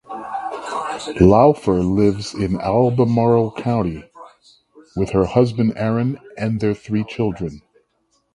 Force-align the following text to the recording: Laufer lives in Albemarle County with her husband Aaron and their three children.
Laufer 1.21 1.83
lives 1.83 2.33
in 2.33 2.59
Albemarle 2.59 3.51
County 3.51 4.03
with 4.95 5.11
her 5.11 5.25
husband 5.25 5.73
Aaron 5.75 6.17
and 6.35 6.59
their 6.59 6.73
three 6.73 7.03
children. 7.03 7.61